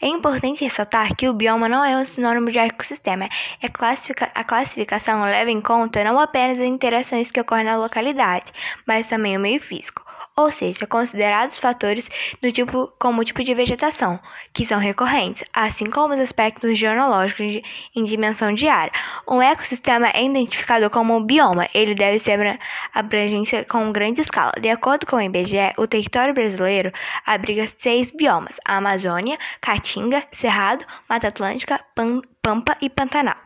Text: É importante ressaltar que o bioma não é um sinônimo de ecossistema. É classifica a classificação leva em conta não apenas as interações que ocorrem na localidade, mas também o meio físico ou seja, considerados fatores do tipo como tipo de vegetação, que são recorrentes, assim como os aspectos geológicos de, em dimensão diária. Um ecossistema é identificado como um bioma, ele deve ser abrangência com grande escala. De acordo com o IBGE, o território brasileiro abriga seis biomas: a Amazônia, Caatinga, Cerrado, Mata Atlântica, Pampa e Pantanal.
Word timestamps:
É 0.00 0.06
importante 0.06 0.62
ressaltar 0.62 1.16
que 1.16 1.28
o 1.28 1.32
bioma 1.32 1.68
não 1.68 1.84
é 1.84 1.96
um 1.96 2.04
sinônimo 2.04 2.50
de 2.50 2.58
ecossistema. 2.58 3.28
É 3.62 3.68
classifica 3.68 4.30
a 4.34 4.44
classificação 4.44 5.22
leva 5.24 5.50
em 5.50 5.60
conta 5.60 6.04
não 6.04 6.20
apenas 6.20 6.60
as 6.60 6.66
interações 6.66 7.30
que 7.30 7.40
ocorrem 7.40 7.64
na 7.64 7.76
localidade, 7.76 8.52
mas 8.86 9.06
também 9.08 9.36
o 9.36 9.40
meio 9.40 9.60
físico 9.60 10.05
ou 10.36 10.52
seja, 10.52 10.86
considerados 10.86 11.58
fatores 11.58 12.10
do 12.42 12.52
tipo 12.52 12.92
como 12.98 13.24
tipo 13.24 13.42
de 13.42 13.54
vegetação, 13.54 14.20
que 14.52 14.64
são 14.64 14.78
recorrentes, 14.78 15.42
assim 15.52 15.86
como 15.86 16.12
os 16.12 16.20
aspectos 16.20 16.76
geológicos 16.76 17.52
de, 17.52 17.64
em 17.94 18.04
dimensão 18.04 18.52
diária. 18.52 18.92
Um 19.26 19.40
ecossistema 19.40 20.10
é 20.10 20.24
identificado 20.24 20.90
como 20.90 21.16
um 21.16 21.24
bioma, 21.24 21.68
ele 21.72 21.94
deve 21.94 22.18
ser 22.18 22.60
abrangência 22.92 23.64
com 23.64 23.90
grande 23.92 24.20
escala. 24.20 24.52
De 24.60 24.68
acordo 24.68 25.06
com 25.06 25.16
o 25.16 25.22
IBGE, 25.22 25.72
o 25.78 25.86
território 25.86 26.34
brasileiro 26.34 26.92
abriga 27.24 27.66
seis 27.66 28.10
biomas: 28.10 28.56
a 28.64 28.76
Amazônia, 28.76 29.38
Caatinga, 29.60 30.22
Cerrado, 30.32 30.84
Mata 31.08 31.28
Atlântica, 31.28 31.80
Pampa 32.42 32.76
e 32.80 32.90
Pantanal. 32.90 33.36